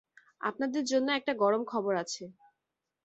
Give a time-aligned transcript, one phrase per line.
[0.41, 2.23] আপনাদের জন্য একটা গরম খবর আছে।